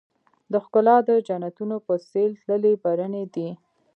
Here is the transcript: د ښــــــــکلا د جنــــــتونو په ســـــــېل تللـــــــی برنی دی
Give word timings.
د 0.51 0.53
ښــــــــکلا 0.63 0.95
د 1.09 1.09
جنــــــتونو 1.27 1.75
په 1.85 1.93
ســـــــېل 2.09 2.31
تللـــــــی 2.43 2.75
برنی 2.83 3.23
دی 3.33 3.49